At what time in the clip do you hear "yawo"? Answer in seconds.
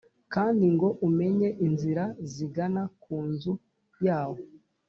4.05-4.37